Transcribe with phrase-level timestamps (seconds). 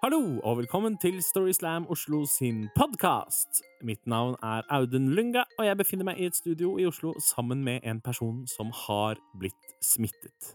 [0.00, 3.58] Hallo, og velkommen til Storyslam Oslo sin podkast.
[3.84, 7.60] Mitt navn er Audun Lunga, og jeg befinner meg i et studio i Oslo sammen
[7.66, 10.54] med en person som har blitt smittet.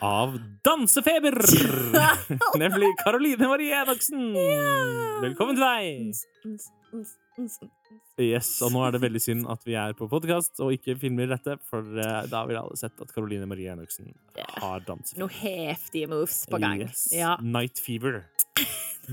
[0.00, 0.32] Av
[0.64, 1.36] dansefeber!
[2.64, 4.32] Nemlig Karoline Marie Enoksen.
[5.20, 6.16] Velkommen til deg.
[8.22, 11.28] Yes, og nå er det veldig synd at vi er på podkast og ikke filmer
[11.28, 14.08] dette, for eh, da ville alle sett at Karoline Marie Enoksen
[14.62, 15.26] har dansefeber.
[15.26, 16.86] Noen heftige moves på gang.
[16.88, 17.10] Yes.
[17.44, 18.22] Night fever.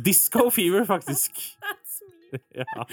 [0.06, 1.40] Disco fever, faktisk.
[2.56, 2.86] Ja.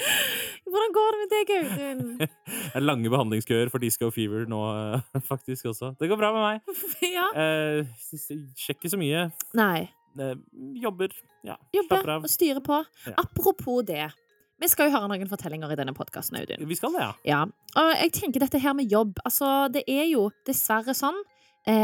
[0.65, 2.02] Hvordan går det med deg, Audun?
[2.21, 4.61] Det er lange behandlingskøer for disco fever nå,
[4.97, 5.95] eh, faktisk også.
[6.01, 6.83] Det går bra med meg.
[7.05, 7.27] ja.
[7.37, 9.27] Eh, sjekker så mye.
[9.59, 9.88] Nei.
[10.19, 10.35] Eh,
[10.83, 11.12] jobber.
[11.47, 12.80] Ja, Jobber og styrer på.
[13.07, 13.15] Ja.
[13.23, 14.09] Apropos det.
[14.57, 16.65] Vi skal jo høre noen fortellinger i denne podkasten, Audun.
[16.66, 17.13] Vi skal det, ja.
[17.29, 17.41] Ja.
[17.77, 19.21] Og jeg tenker dette her med jobb.
[19.29, 21.19] Altså, det er jo dessverre sånn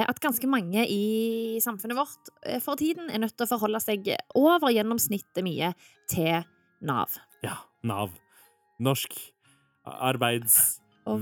[0.06, 4.12] at ganske mange i samfunnet vårt eh, for tiden er nødt til å forholde seg
[4.38, 5.72] over gjennomsnittet mye
[6.10, 6.44] til
[6.86, 7.16] Nav.
[7.42, 8.14] Ja, Nav.
[8.82, 9.16] Norsk
[9.86, 10.78] arbeids...
[11.10, 11.18] Og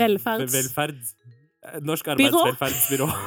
[0.00, 1.00] Velferds- Velferd.
[1.68, 3.08] Eh, Norsk arbeidsvelferdsbyrå.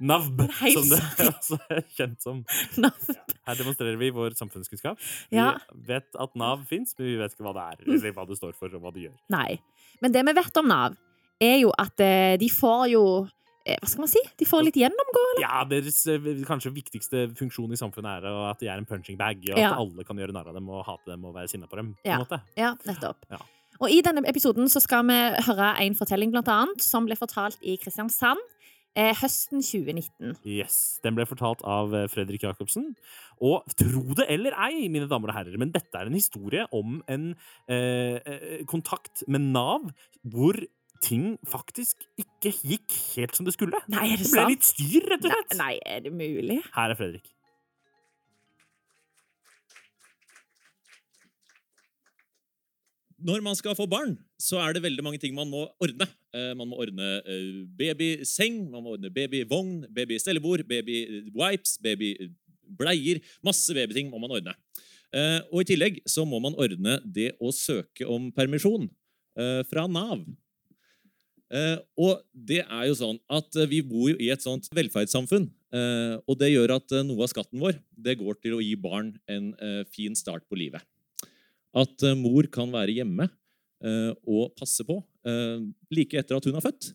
[0.00, 0.38] NAVB,
[0.72, 2.38] som det også er kjent som.
[2.80, 4.96] Her demonstrerer vi vår samfunnskunnskap.
[5.34, 5.50] Ja.
[5.74, 8.38] Vi vet at Nav fins, men vi vet ikke hva det er, eller hva det
[8.40, 9.18] står for, og hva det gjør.
[9.36, 9.58] Nei.
[10.00, 10.96] Men det vi vet om Nav,
[11.40, 13.02] er jo at eh, de får jo
[13.66, 14.22] eh, Hva skal man si?
[14.38, 15.22] De får litt gjennomgå.
[15.34, 15.42] eller?
[15.44, 19.42] Ja, Deres eh, kanskje viktigste funksjon i samfunnet er at de er en punching bag,
[19.50, 19.74] og at Ja.
[19.76, 21.94] alle kan gjøre narr av dem og hate dem og være sinna på dem.
[21.94, 22.14] på Ja.
[22.20, 22.40] en måte.
[22.56, 23.16] Ja, nettopp.
[23.30, 23.38] Ja.
[23.80, 27.58] Og i denne episoden så skal vi høre en fortelling, blant annet, som ble fortalt
[27.60, 28.38] i Kristiansand
[28.96, 30.38] eh, høsten 2019.
[30.46, 32.94] Yes, Den ble fortalt av Fredrik Jacobsen.
[33.44, 37.02] Og tro det eller ei, mine damer og herrer, men dette er en historie om
[37.06, 37.34] en
[37.68, 39.90] eh, kontakt med Nav
[40.24, 40.56] hvor
[41.02, 43.80] ting faktisk ikke gikk helt som det skulle.
[43.92, 44.50] Nei, er det Det ble sant?
[44.52, 45.56] litt styr, rett og slett.
[45.60, 46.60] nei, er det mulig?
[46.74, 47.32] Her er Fredrik.
[53.26, 56.04] Når man skal få barn, så er det veldig mange ting man må ordne.
[56.36, 63.22] Eh, man må ordne eh, babyseng, man må ordne babyvogn, babystellebord, babywipes, babybleier.
[63.46, 64.52] Masse babyting må man ordne.
[65.16, 68.84] Eh, og i tillegg så må man ordne det å søke om permisjon
[69.40, 70.26] eh, fra Nav.
[71.54, 75.46] Eh, og det er jo sånn at eh, vi bor jo i et sånt velferdssamfunn.
[75.76, 79.14] eh, og det gjør at noe av skatten vår det går til å gi barn
[79.30, 79.52] en
[79.92, 80.82] fin start på livet.
[81.76, 83.28] At mor kan være hjemme
[84.24, 84.94] og passe på
[85.92, 86.94] like etter at hun har født.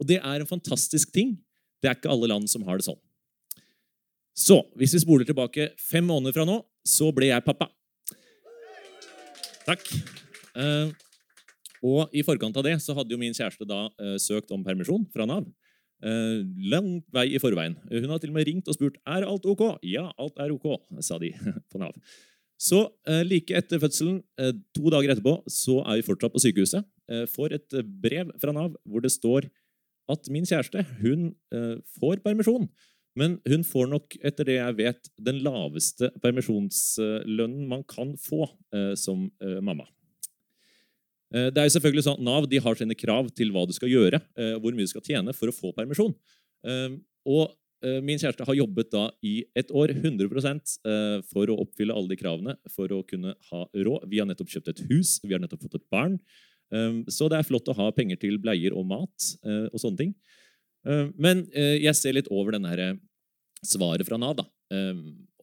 [0.00, 1.34] Og det er en fantastisk ting.
[1.82, 3.00] Det er ikke alle land som har det sånn.
[4.32, 7.68] Så hvis vi spoler tilbake fem måneder fra nå, så ble jeg pappa.
[9.68, 9.88] Takk.
[11.84, 14.64] Eh, og i forkant av det så hadde jo min kjæreste da uh, søkt om
[14.64, 15.44] permisjon fra Nav.
[16.04, 16.40] Uh,
[16.72, 17.76] langt vei i forveien.
[17.92, 19.82] Hun har til og med ringt og spurt er alt ok.
[19.86, 21.34] Ja, alt er ok, sa de
[21.70, 21.92] på Nav.
[22.60, 26.86] Så eh, like etter fødselen, eh, to dager etterpå, så er vi fortsatt på sykehuset.
[27.10, 29.50] Eh, får et eh, brev fra Nav hvor det står
[30.12, 32.68] at min kjæreste hun eh, får permisjon.
[33.18, 38.94] Men hun får nok, etter det jeg vet, den laveste permisjonslønnen man kan få eh,
[38.98, 39.86] som eh, mamma.
[41.34, 43.74] Eh, Det er jo selvfølgelig sånn at Nav de har sine krav til hva du
[43.74, 46.14] skal gjøre, eh, hvor mye du skal tjene for å få permisjon.
[46.64, 46.96] Eh,
[47.26, 47.52] Og
[48.02, 52.16] min kjæreste har jobbet da i et år 100 eh, for å oppfylle alle de
[52.16, 54.08] kravene for å kunne ha råd.
[54.08, 56.18] Vi har nettopp kjøpt et hus, vi har nettopp fått et barn.
[56.72, 60.14] Så det er flott å ha penger til bleier og mat og sånne ting.
[61.20, 62.98] Men jeg ser litt over denne
[63.62, 64.36] svaret fra Nav.
[64.36, 64.44] da.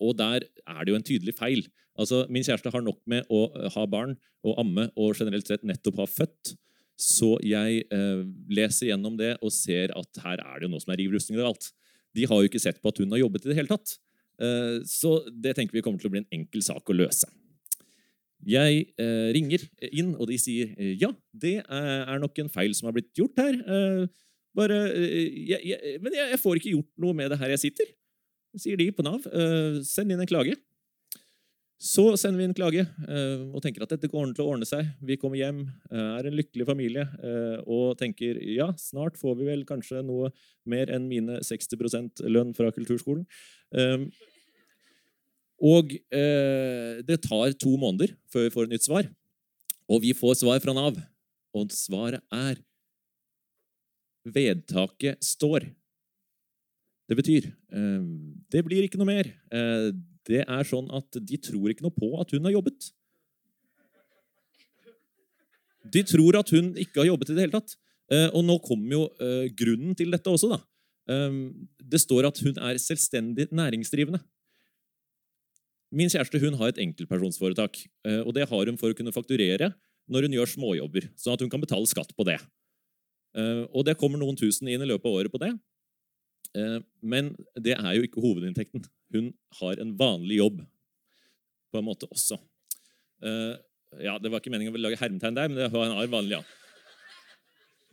[0.01, 1.63] Og der er det jo en tydelig feil.
[2.00, 4.17] Altså, Min kjæreste har nok med å eh, ha barn
[4.47, 6.56] og amme og generelt sett nettopp ha født.
[7.01, 8.23] Så jeg eh,
[8.53, 11.44] leser gjennom det og ser at her er det jo noe som er riv rustninger
[11.44, 11.72] og alt.
[12.17, 13.95] De har jo ikke sett på at hun har jobbet i det hele tatt.
[14.41, 17.29] Eh, så det tenker vi kommer til å bli en enkel sak å løse.
[18.47, 22.89] Jeg eh, ringer inn, og de sier eh, ja, det er, nok en feil som
[22.89, 23.57] har blitt gjort her.
[23.62, 24.06] Eh,
[24.57, 27.91] bare, jeg, jeg, men jeg, jeg får ikke gjort noe med det her jeg sitter,
[28.59, 29.25] sier de på Nav.
[29.28, 30.57] Eh, send inn en klage.
[31.81, 34.86] Så sender vi en klage eh, og tenker at dette går til å ordne seg.
[35.01, 37.07] Vi kommer hjem, eh, er en lykkelig familie
[37.65, 40.30] og tenker ja, snart får vi vel kanskje noe
[40.69, 43.25] mer enn mine 60% lønn fra kulturskolen.
[43.74, 44.06] Eh,
[45.62, 49.09] og det tar to måneder før vi får et nytt svar.
[49.94, 50.98] Og vi får svar fra Nav.
[51.53, 52.62] Og svaret er
[54.25, 55.65] Vedtaket står.
[57.12, 58.04] Det betyr eh,
[58.54, 59.28] det blir ikke noe mer.
[59.52, 59.92] Eh,
[60.30, 62.92] det er sånn at de tror ikke noe på at hun har jobbet.
[65.92, 67.74] De tror at hun ikke har jobbet i det hele tatt.
[68.12, 70.60] Eh, og nå kommer jo eh, grunnen til dette også, da.
[71.12, 71.40] Eh,
[71.92, 74.22] det står at hun er selvstendig næringsdrivende.
[75.92, 77.81] Min kjæreste hun har et enkeltpersonsforetak.
[78.08, 79.74] eh, Og det har hun for å kunne fakturere
[80.12, 82.40] når hun gjør småjobber, sånn at hun kan betale skatt på det.
[83.72, 85.54] Og det kommer noen tusen inn i løpet av året på det.
[86.55, 88.85] Eh, Men det er jo ikke hovedinntekten.
[89.13, 90.61] Hun har en vanlig jobb
[91.71, 92.39] på en måte også.
[93.23, 93.57] Eh,
[93.99, 96.43] Ja, Det var ikke meningen å lage hermetegn der, men det var en vanlig, ja.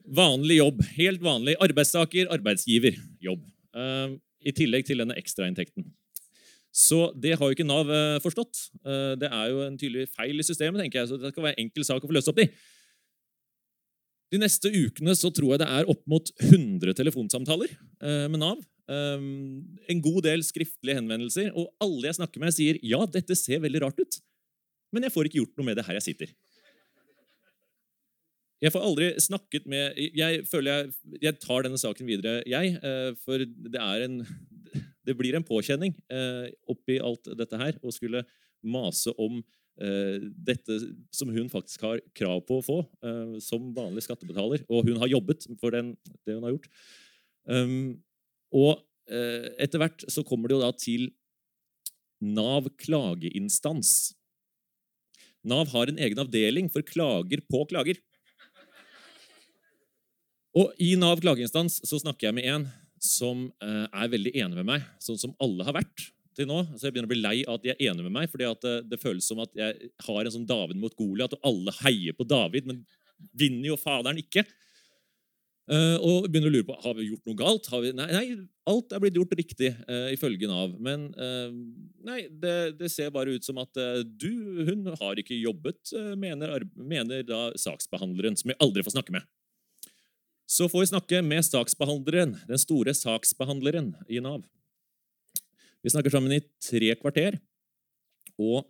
[0.07, 0.83] Vanlig jobb.
[0.95, 1.57] Helt vanlig.
[1.59, 2.95] Arbeidstaker, arbeidsgiver.
[3.21, 3.43] Jobb.
[3.75, 4.15] Eh,
[4.47, 5.91] I tillegg til denne ekstrainntekten.
[6.71, 7.89] Så det har jo ikke Nav
[8.23, 8.71] forstått.
[9.19, 11.65] Det er jo en tydelig feil i systemet, tenker jeg, så det skal være en
[11.65, 12.47] enkel sak å få løst opp i.
[14.29, 18.59] De neste ukene så tror jeg det er opp mot 100 telefonsamtaler eh, med Nav.
[18.91, 19.23] Eh,
[19.95, 23.85] En god del skriftlige henvendelser, og alle jeg snakker med, sier ja, dette ser veldig
[23.87, 24.21] rart ut,
[24.93, 26.35] men jeg får ikke gjort noe med det her jeg sitter.
[28.59, 32.75] Jeg får aldri snakket med Jeg føler jeg, jeg tar denne saken videre, jeg.
[32.83, 34.17] eh, For det en
[35.07, 38.25] Det blir en påkjenning eh, oppi alt dette her å skulle
[38.67, 39.39] mase om
[39.79, 40.79] dette
[41.15, 44.65] som hun faktisk har krav på å få eh, som vanlig skattebetaler.
[44.67, 45.93] Og hun har jobbet for den,
[46.27, 46.69] det hun har gjort.
[47.49, 47.97] Um,
[48.55, 51.09] og eh, etter hvert så kommer det jo da til
[52.19, 54.13] Nav klageinstans.
[55.47, 58.01] Nav har en egen avdeling for klager på klager.
[60.59, 64.73] Og i Nav klageinstans så snakker jeg med en som eh, er veldig enig med
[64.73, 66.09] meg, sånn som alle har vært
[66.39, 66.63] til nå.
[66.77, 68.63] Så jeg begynner å bli lei av at de er enige med meg, fordi at
[68.65, 72.17] det, det føles som at jeg har en sånn David mot Goliat, og alle heier
[72.17, 72.83] på David, men
[73.39, 74.47] vinner jo faderen ikke.
[75.69, 77.67] Uh, og begynner å lure på har vi gjort noe galt.
[77.69, 78.29] Vi, nei, nei,
[78.71, 80.73] alt er blitt gjort riktig i ifølge Nav.
[80.81, 81.51] Men uh,
[82.09, 86.15] nei, det, det ser bare ut som at uh, du, hun har ikke jobbet, eh,
[86.17, 89.29] mener, mener da saksbehandleren, som jeg aldri får snakke med.
[90.49, 94.47] Så får vi snakke med saksbehandleren, den store saksbehandleren i Nav.
[95.85, 97.39] Vi snakker sammen i tre kvarter,
[98.39, 98.65] og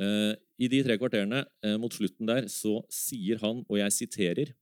[0.00, 4.54] eh, i de tre kvarterene eh, mot slutten der så sier han, og jeg siterer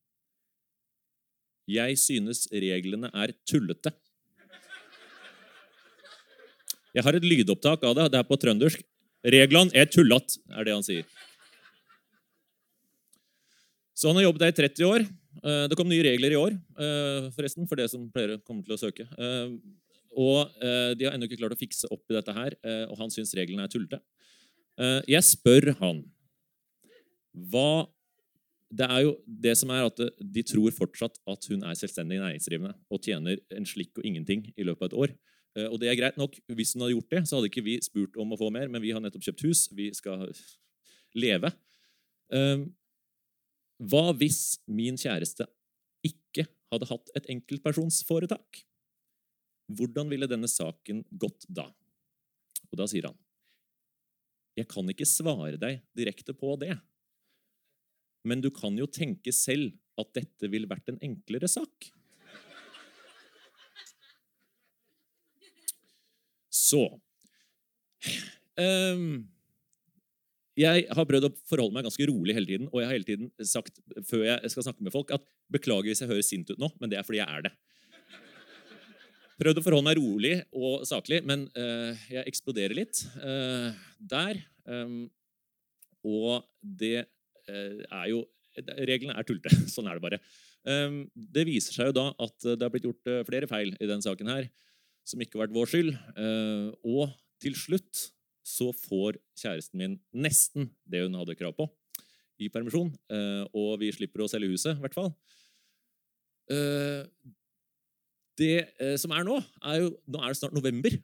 [1.70, 3.94] Jeg synes reglene er tullete.
[6.94, 8.10] Jeg har et lydopptak av det.
[8.12, 8.82] Det er på trøndersk.
[9.24, 11.06] Reglene er tullete, er det han sier.
[13.94, 15.06] Så han har jobbet der i 30 år.
[15.40, 18.62] Eh, Det kom nye regler i år, eh, forresten, for det som pleier å komme
[18.66, 19.08] til å søke.
[20.20, 22.98] Og eh, de har ennå ikke klart å fikse opp i dette her, eh, og
[23.00, 24.00] han syns reglene er tullete.
[24.78, 26.04] Eh, Jeg spør han
[27.50, 27.90] hva
[28.74, 32.72] Det er jo det som er at de tror fortsatt at hun er selvstendig næringsdrivende
[32.90, 35.12] og tjener en slikk og ingenting i løpet av et år.
[35.70, 36.34] Og det er greit nok.
[36.50, 38.82] Hvis hun hadde gjort det, så hadde ikke vi spurt om å få mer, men
[38.82, 39.60] vi har nettopp kjøpt hus.
[39.70, 40.26] Vi skal
[41.14, 41.52] leve.
[43.78, 45.46] Hva hvis min kjæreste
[46.02, 48.64] ikke hadde hatt et enkeltpersonsforetak?
[49.72, 51.66] Hvordan ville denne saken gått da?
[52.70, 53.16] Og da sier han
[54.58, 56.76] Jeg kan ikke svare deg direkte på det,
[58.24, 61.90] men du kan jo tenke selv at dette ville vært en enklere sak.
[66.54, 66.80] Så
[68.58, 69.24] um,
[70.58, 73.30] Jeg har prøvd å forholde meg ganske rolig hele tiden, og jeg har hele tiden
[73.42, 76.70] sagt før jeg skal snakke med folk, at beklager hvis jeg høres sint ut nå,
[76.80, 77.54] men det er fordi jeg er det.
[79.40, 84.40] Prøvd å forholde meg rolig og saklig, men eh, jeg eksploderer litt eh, der.
[84.64, 85.08] Um,
[86.06, 88.24] og det eh, er jo
[88.54, 89.50] Reglene er tullete.
[89.74, 90.20] Sånn er det bare.
[90.62, 93.88] Um, det viser seg jo da at det har blitt gjort eh, flere feil i
[93.88, 94.46] denne saken her,
[95.02, 95.90] som ikke har vært vår skyld.
[96.14, 98.04] Uh, og til slutt
[98.46, 101.66] så får kjæresten min nesten det hun hadde krav på
[102.38, 102.92] i permisjon.
[103.10, 105.10] Uh, og vi slipper å selge huset, i hvert fall.
[106.52, 107.04] Eh,
[108.40, 110.96] det eh, som er nå, er jo Nå er det snart november,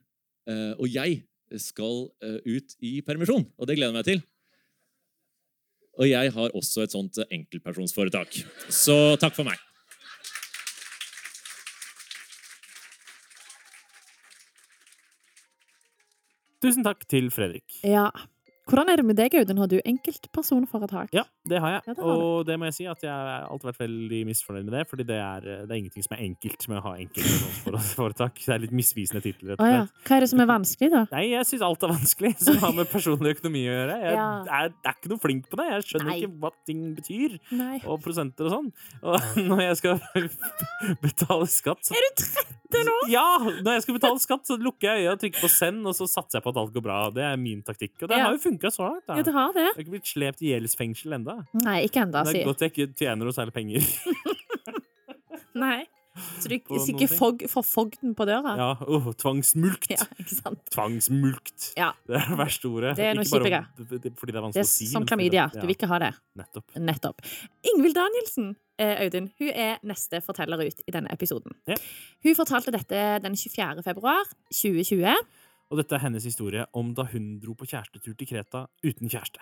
[0.49, 1.21] eh, og jeg
[1.59, 3.45] skal eh, ut i permisjon.
[3.57, 4.21] Og det gleder jeg meg til.
[5.99, 8.39] Og jeg har også et sånt eh, enkeltpersonsforetak.
[8.71, 9.59] Så takk for meg.
[16.61, 17.81] Tusen takk til Fredrik.
[17.81, 18.11] Ja.
[18.71, 19.57] Hvordan er det med deg, Audun?
[19.59, 21.09] Har du enkeltpersonforetak?
[21.11, 21.81] Ja, det har jeg.
[21.89, 24.63] Ja, det har og det må jeg si at jeg har alltid vært veldig misfornøyd
[24.69, 24.83] med det.
[24.87, 28.39] fordi det er, det er ingenting som er enkelt med å ha enkeltpersonforetak.
[28.45, 30.05] Det er litt misvisende titler, rett og slett.
[30.07, 31.01] Hva er det som er vanskelig, da?
[31.11, 33.97] Nei, jeg syns alt er vanskelig som har med personlig økonomi å gjøre.
[34.05, 34.29] Jeg Ja.
[34.61, 35.67] er, er ikke noe flink på det.
[35.73, 36.17] Jeg skjønner Nei.
[36.21, 37.75] ikke hva ting betyr, Nei.
[37.83, 38.71] og prosenter og sånn.
[39.03, 39.99] Og når jeg skal
[41.05, 42.23] betale skatt, så Er du
[42.71, 42.97] 30 nå?
[43.11, 43.25] Ja!
[43.65, 46.07] Når jeg skal betale skatt, så lukker jeg øya og trykker på send, og så
[46.07, 46.99] satser jeg på at alt går bra.
[47.11, 47.97] Det er min taktikk.
[48.01, 48.29] Og det Ja.
[48.29, 49.07] har jo funka så langt.
[49.07, 49.17] da.
[49.17, 49.63] Ja, du har det?
[49.65, 51.39] Jeg har ikke blitt slept i gjeldsfengsel enda.
[51.53, 53.81] Nei, ikke enda, Det er er godt jeg ikke tjener noe særlig penger.
[55.61, 55.81] Nei.
[56.41, 57.17] Så du på noen ikke ting.
[57.17, 58.51] fog, får fogden på døra?
[58.59, 59.87] Ja, åh, tvangsmulkt.
[59.93, 60.59] Ja, ikke sant?
[60.73, 61.69] Tvangsmulkt.
[61.79, 61.91] Ja.
[62.07, 62.91] Det er det verste ordet.
[62.99, 63.61] Det er noe Ikke bare kjipere.
[63.61, 64.85] om- det- det- fordi det er Det vanskelig er å si.
[64.91, 65.45] som men fordi klamydia.
[65.53, 66.11] det- Du vil ikke ha det.
[66.37, 66.75] Nettopp.
[66.75, 67.19] Nettopp.
[67.63, 71.51] Ingvild Danielsen, eh, Audun, hun er neste forteller ut i denne episoden.
[71.67, 71.75] Ja.
[72.23, 73.81] Hun fortalte dette den 24.
[73.83, 75.15] februar 2020.
[75.71, 79.39] Og dette er hennes historie om da hun dro på kjærestetur til Kreta uten kjæreste.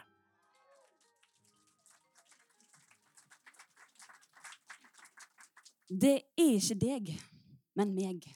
[5.90, 7.10] Det er ikke deg,
[7.74, 8.28] men meg.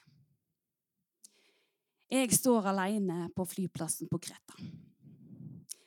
[2.09, 4.57] Jeg står alene på flyplassen på Kreta.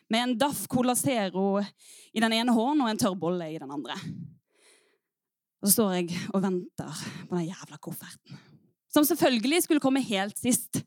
[0.06, 3.72] Med en Daff Cola Zero i den ene hånden og en tørr bolle i den
[3.74, 3.98] andre.
[5.58, 8.38] Så står jeg og venter på den jævla kofferten.
[8.94, 10.84] Som selvfølgelig skulle komme helt sist.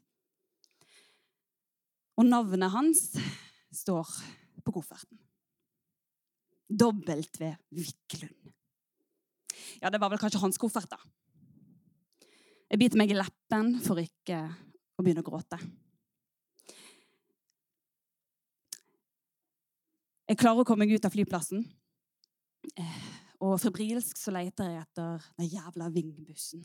[2.19, 3.05] Og navnet hans
[3.71, 4.09] står
[4.65, 5.19] på kofferten.
[6.69, 7.53] W.
[7.71, 8.51] Wiklund.
[9.79, 10.99] Ja, det var vel kanskje hans koffert, da.
[12.69, 14.43] Jeg biter meg i leppen for ikke
[14.99, 15.57] å begynne å gråte.
[20.29, 21.63] Jeg klarer å komme meg ut av flyplassen.
[22.75, 22.99] Eh,
[23.39, 26.61] Og febrilsk så leter jeg etter den jævla Ving-bussen.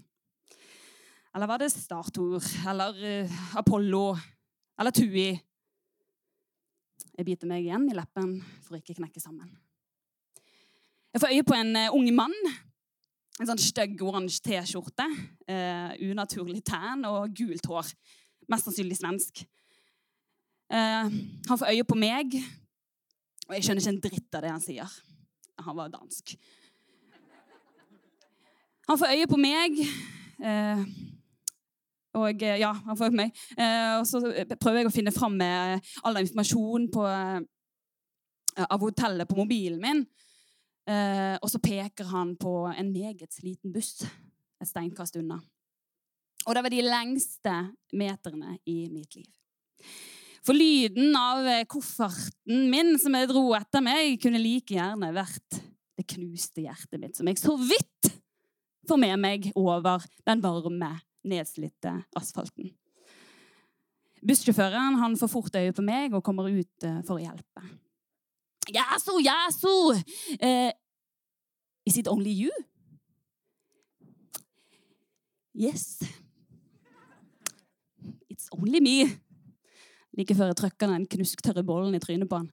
[1.34, 2.42] Eller var det Startor?
[2.66, 4.16] Eller eh, Apollo?
[4.78, 5.30] Eller Tui?
[7.14, 9.50] Jeg biter meg igjen i leppen for ikke å knekke sammen.
[11.14, 12.34] Jeg får øye på en eh, ung mann
[13.40, 15.06] en sånn stygg oransje T-skjorte,
[15.50, 17.88] eh, unaturlig tan og gult hår.
[18.50, 19.42] Mest sannsynlig svensk.
[20.70, 21.08] Eh,
[21.48, 22.36] han får øye på meg,
[23.48, 24.94] og jeg skjønner ikke en dritt av det han sier.
[25.66, 26.36] Han var dansk.
[28.86, 29.82] Han får øye på meg,
[30.38, 30.86] eh,
[32.18, 33.32] og eh, ja, han får meg.
[33.58, 34.20] Eh, og så
[34.58, 39.80] prøver jeg å finne fram med all den informasjonen på, eh, av hotellet på mobilen
[39.82, 40.04] min.
[40.90, 45.38] Eh, og så peker han på en meget sliten buss et steinkast unna.
[46.44, 47.54] Og det var de lengste
[47.96, 49.30] meterne i mitt liv.
[50.44, 55.62] For lyden av eh, kofferten min som jeg dro etter meg, kunne like gjerne vært
[55.94, 58.10] det knuste hjertet mitt, som jeg så vidt
[58.88, 60.90] får med meg over den varme,
[61.24, 62.72] nedslitte asfalten.
[64.24, 67.64] Bussjåføren han får fort øye på meg og kommer ut eh, for å hjelpe.
[68.72, 69.74] Yasu, yasu!
[70.40, 70.72] Uh,
[71.84, 72.52] is it only you?
[75.52, 76.00] Yes.
[78.30, 79.04] It's only me.
[80.16, 82.48] Like før jeg trøkka den knusktørre bollen i trynet på han.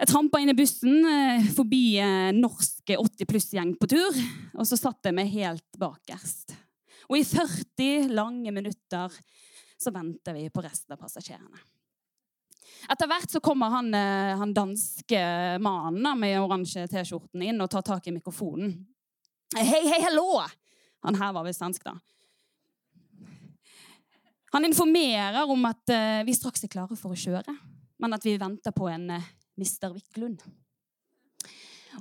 [0.00, 4.16] Jeg trampa inn i bussen eh, forbi en norsk 80 pluss-gjeng på tur,
[4.56, 6.56] og så satt jeg meg helt bakerst.
[7.10, 9.20] Og i 40 lange minutter
[9.82, 11.62] så venter vi på resten av passasjerene.
[12.90, 15.18] Etter hvert så kommer han, eh, han danske
[15.62, 18.74] mannen med oransje T-skjorten inn og tar tak i mikrofonen.
[19.54, 20.42] Hei, hei, hallo!
[21.06, 21.98] Han her var visst svensk, da.
[24.52, 27.54] Han informerer om at eh, vi straks er klare for å kjøre,
[28.02, 29.30] men at vi venter på en eh,
[29.60, 29.92] Mr.
[29.94, 30.42] Wiklund.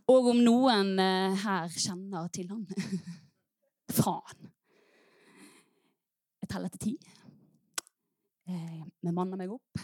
[0.07, 2.63] Og om noen her kjenner til han.
[3.97, 4.51] Faen.
[6.51, 6.93] Jeg teller til ti.
[8.51, 9.79] Eh, Vi manner meg opp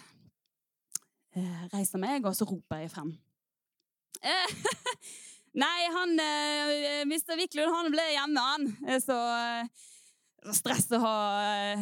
[1.37, 3.13] eh, reiser meg, og så roper jeg frem.
[4.19, 4.51] Eh,
[5.63, 7.37] nei, han eh, Mr.
[7.39, 8.67] Wiklund, han ble hjemme, han.
[8.83, 9.63] Eh, Så, eh,
[10.57, 11.15] stress å ha
[11.71, 11.79] eh,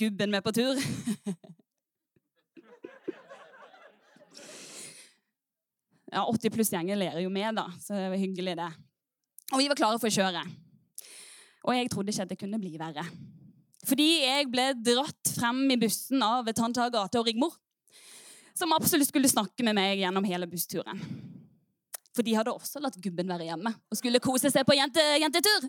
[0.00, 0.74] gubben med på tur.
[6.10, 8.72] ja, 80 pluss-gjengen ler jo med, da, så det var hyggelig, det.
[9.52, 10.42] Og vi var klare for å kjøre.
[11.68, 13.04] Og jeg trodde ikke at det kunne bli verre.
[13.88, 17.56] Fordi jeg ble dratt frem i bussen av tante Agathe og Rigmor
[18.60, 21.00] som absolutt skulle snakke med meg gjennom hele bussturen.
[22.10, 25.68] For de hadde også latt gubben være hjemme og skulle kose seg på jente, jentetur.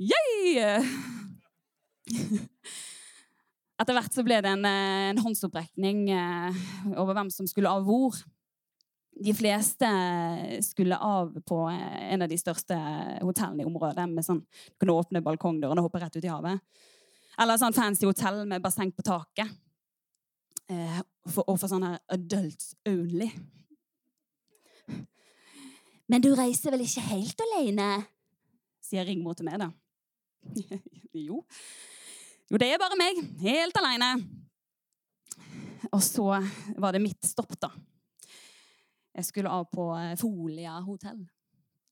[0.00, 0.56] Yay!
[3.82, 6.62] Etter hvert så ble det en, eh, en håndsopprekning eh,
[6.96, 8.16] over hvem som skulle av hvor.
[9.22, 9.88] De fleste
[10.66, 12.76] skulle av på eh, en av de største
[13.22, 14.08] hotellene i området.
[14.10, 16.60] med sånn, Du kunne åpne balkongdøren og hoppe rett ut i havet.
[17.38, 19.48] Eller sånn fancy hotell med basseng på taket.
[20.68, 23.30] Eh, for, og for sånn her adults only.
[26.10, 27.88] Men du reiser vel ikke helt alene?
[28.82, 29.70] sier Rigmor til meg, da.
[31.26, 31.40] jo.
[32.50, 33.22] Jo, det er bare meg.
[33.40, 34.10] Helt alene.
[35.92, 36.26] Og så
[36.76, 37.70] var det mitt stopp, da.
[39.12, 41.20] Jeg skulle av på eh, Folia hotell.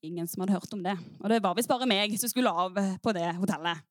[0.01, 0.95] Ingen som hadde hørt om det.
[1.21, 3.83] Og det var visst bare meg som skulle av eh, på det hotellet.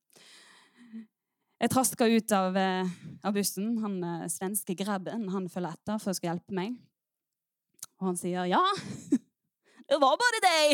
[1.61, 2.91] Jeg traska ut av, eh,
[3.23, 3.77] av bussen.
[3.83, 6.75] Han svenske grabben han følger etter for å skal hjelpe meg.
[8.01, 8.61] Og han sier ja,
[9.87, 10.67] det var bare deg.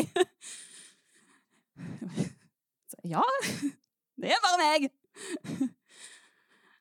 [2.90, 3.22] Så Ja,
[4.18, 4.90] det er bare meg!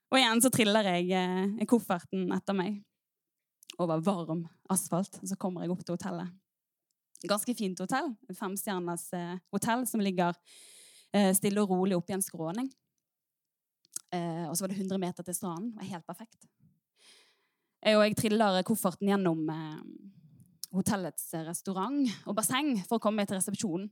[0.07, 1.11] Og igjen så triller jeg
[1.61, 2.79] i kofferten etter meg
[3.77, 5.19] og var varm asfalt.
[5.21, 6.33] Og så kommer jeg opp til hotellet.
[7.27, 8.11] Ganske fint hotell.
[8.29, 10.37] Et femstjerners eh, hotell som ligger
[11.13, 12.69] eh, stille og rolig oppi en skråning.
[14.13, 15.71] Eh, og så var det 100 meter til stranden.
[15.73, 16.47] Det var helt perfekt.
[17.81, 19.81] Jeg, og jeg triller kofferten gjennom eh,
[20.75, 23.89] hotellets restaurant og basseng for å komme meg til resepsjonen.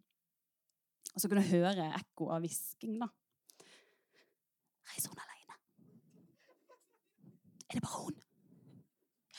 [1.16, 3.08] Og så kunne jeg høre ekko av hvisking, da.
[4.92, 5.56] Reiser hun alene?
[7.70, 8.18] Er det bare hun?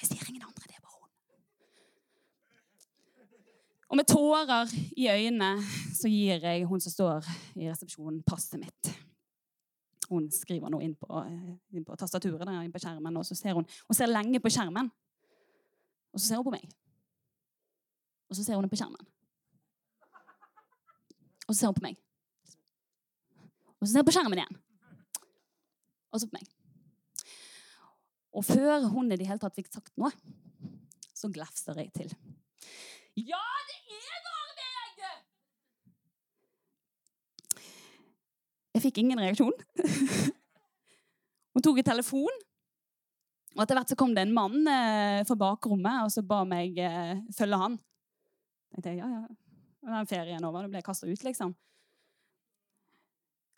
[0.00, 1.12] Jeg ser ingen andre, det er bare hun.
[3.86, 5.62] Og med tårer i øynene
[5.94, 8.90] så gir jeg hun som står i resepsjonen, passet mitt.
[10.10, 11.06] Hun skriver noe inn på,
[11.74, 14.50] inn på tastaturet der, inn på skjermen, og så ser hun, hun ser lenge på
[14.50, 14.90] skjermen.
[16.14, 16.66] Og så ser hun på meg.
[18.30, 19.08] Og så ser hun på skjermen.
[21.46, 21.98] Og så ser hun på meg.
[23.76, 24.62] Og så ser hun på skjermen igjen.
[26.10, 26.54] Og så på meg.
[28.36, 30.10] Og før hun i det hele tatt fikk sagt noe,
[31.16, 32.10] så glefser jeg til.
[33.16, 35.04] Ja, det er bare meg!
[38.76, 39.54] Jeg fikk ingen reaksjon.
[41.56, 42.42] Hun tok en telefon,
[43.56, 46.76] og etter hvert så kom det en mann eh, fra bakrommet og så ba meg
[46.76, 47.78] eh, følge han.
[48.76, 51.54] Jeg tenkte, ja, ja, er ferien over, da ble kastet ut, liksom.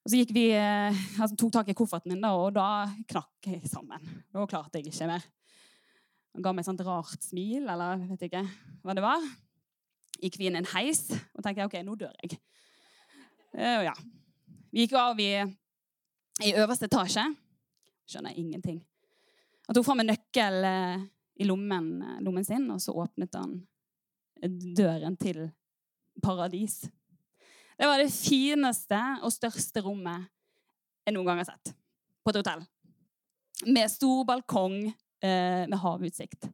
[0.07, 3.67] Og så vi, eh, altså, tok tak i kofferten min, da, og da knakk jeg
[3.67, 4.07] sammen.
[4.31, 5.27] Da klarte jeg ikke mer.
[6.37, 8.47] Han ga meg et sånt rart smil, eller vet ikke
[8.87, 9.29] hva det var.
[10.18, 12.38] Gikk vi inn en heis og tenkte jeg, ok, nå dør jeg.
[13.54, 13.94] Uh, ja.
[14.72, 15.32] Vi gikk av i,
[16.44, 17.25] i øverste etasje.
[18.08, 18.82] Skjønner jeg ingenting.
[19.68, 21.06] Han tok fram en nøkkel uh,
[21.38, 23.60] i lommen, uh, lommen sin, og så åpnet han
[24.78, 25.48] døren til
[26.22, 26.82] paradis.
[27.78, 30.26] Det var det fineste og største rommet
[31.06, 31.72] jeg noen gang har sett
[32.25, 32.64] på et hotell.
[33.70, 36.50] Med stor balkong eh, med havutsikt.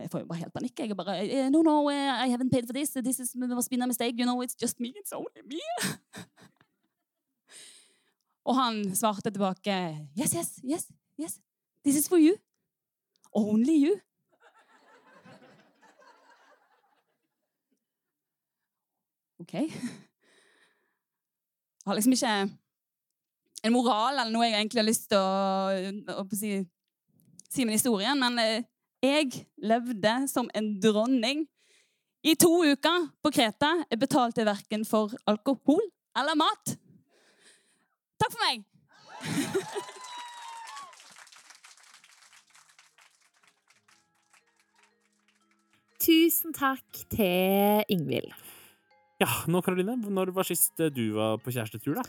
[0.00, 0.78] Jeg får jo bare helt panikk.
[0.78, 2.90] Jeg er bare eh, No, no, eh, I haven't paid for this.
[2.90, 4.14] This is, must been a mistake.
[4.18, 4.92] You know, it's just me.
[4.96, 5.60] It's only me.
[8.48, 10.86] Og han svarte tilbake Yes, yes, yes,
[11.20, 11.40] yes.
[11.84, 12.34] This is for you.
[13.32, 14.00] Only you.
[19.40, 19.52] OK.
[19.52, 19.70] Jeg
[21.86, 22.50] har liksom ikke
[23.64, 25.22] en moral eller noe jeg egentlig har lyst til å,
[26.14, 26.66] å, å si,
[27.50, 28.62] si med historien, men eh,
[29.04, 31.46] jeg levde som en dronning
[32.26, 33.84] i to uker på Kreta.
[33.90, 35.82] Jeg betalte verken for alkohol
[36.18, 36.74] eller mat.
[38.18, 38.64] Takk for meg!
[46.08, 48.32] Tusen takk til Ingvild.
[49.18, 52.04] Ja, nå Karoline, når var sist eh, du var på kjærestetur, da?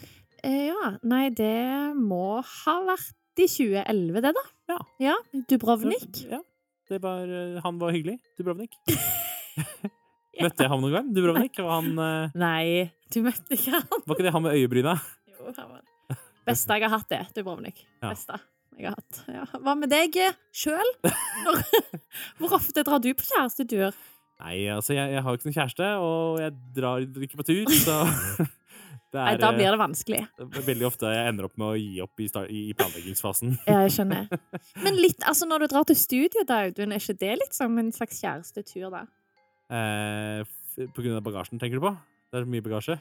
[0.45, 4.43] Eh, ja, nei, det må ha vært i 2011, det, da.
[4.69, 4.77] Ja.
[5.01, 5.15] Ja,
[5.49, 6.21] Dubrovnik.
[6.29, 6.39] Ja,
[6.97, 8.73] var, eh, han var hyggelig, Dubrovnik.
[10.43, 11.09] Møtte jeg ham noen gang?
[11.13, 11.59] Dubrovnik?
[11.59, 12.37] Var, han, uh...
[12.39, 13.87] Nei, du møtte ikke han.
[14.05, 14.95] var ikke det han med øyebryna?
[15.39, 16.17] Jo, han var det.
[16.49, 17.19] Beste jeg har hatt, det.
[17.37, 17.83] Dubrovnik.
[18.01, 18.09] Ja.
[18.09, 18.39] Beste
[18.79, 19.19] jeg har hatt.
[19.29, 19.43] Ja.
[19.59, 20.15] Hva med deg
[20.55, 20.93] sjøl?
[22.39, 23.97] Hvor ofte drar du på kjærestetur?
[24.39, 27.73] Nei, altså, jeg, jeg har jo ikke noen kjæreste, og jeg drar ikke på tur,
[27.75, 27.97] så
[29.09, 30.19] det Nei, er da eh, blir det vanskelig.
[30.69, 33.55] veldig ofte jeg ender opp med å gi opp i, start, i planleggingsfasen.
[33.65, 34.27] Ja, jeg skjønner.
[34.85, 37.73] Men litt, altså når du drar til studio, da, Audun, er ikke det litt som
[37.81, 39.01] en slags kjærestetur, da?
[39.73, 40.43] Eh,
[40.93, 41.95] på grunn av bagasjen, tenker du på?
[42.29, 42.99] Det er mye bagasje.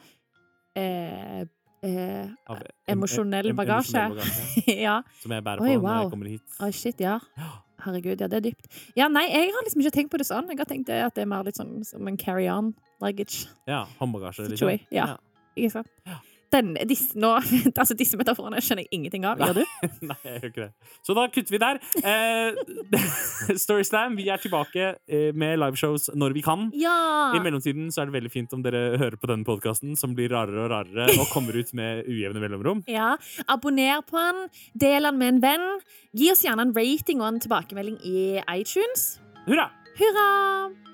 [0.78, 1.44] Eh,
[1.84, 3.94] eh, Av em- Emosjonell em- bagasje.
[4.00, 4.76] emosjonell bagasje.
[4.88, 5.02] ja.
[5.22, 6.58] Som jeg bærer Oi, på når jeg kommer hit.
[6.64, 7.18] Oi, shit, ja.
[7.38, 7.54] Ja.
[7.78, 8.64] Herregud, ja, det er dypt.
[8.98, 10.48] Ja, nei, jeg har liksom ikke tenkt på det sånn.
[10.50, 13.44] Jeg har tenkt det at det er mer litt sånn som en carry-on luggage.
[13.70, 14.72] Ja, håndbagasje, liksom.
[14.72, 15.12] jeg, ja.
[15.58, 15.94] Ikke sant?
[16.06, 16.20] Ja.
[16.48, 17.34] Den, disse, nå,
[17.80, 19.40] altså, disse metaforene skjønner jeg ingenting av.
[19.42, 19.88] Gjør du?
[20.08, 20.94] Nei, jeg gjør ikke det.
[21.04, 21.80] Så da kutter vi der.
[22.00, 26.68] Eh, Storyslam, vi er tilbake eh, med liveshows når vi kan.
[26.78, 26.96] Ja!
[27.36, 30.32] I mellomtiden så er det veldig fint om dere hører på denne podkasten, som blir
[30.32, 32.84] rarere og rarere og kommer ut med ujevne mellomrom.
[32.88, 33.14] Ja,
[33.48, 34.44] Abonner på den,
[34.80, 35.70] del den med en venn.
[36.16, 39.18] Gi oss gjerne en rating og en tilbakemelding i iTunes.
[39.44, 39.68] Hurra!
[39.98, 40.87] Hurra!